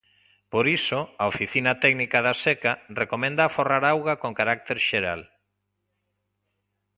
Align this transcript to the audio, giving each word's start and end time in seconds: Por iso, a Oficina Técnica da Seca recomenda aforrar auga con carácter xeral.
Por 0.51 0.65
iso, 0.77 0.99
a 1.21 1.23
Oficina 1.33 1.73
Técnica 1.83 2.19
da 2.27 2.35
Seca 2.43 2.71
recomenda 3.01 3.41
aforrar 3.45 3.83
auga 3.85 4.13
con 4.21 4.31
carácter 4.39 4.77
xeral. 4.87 5.21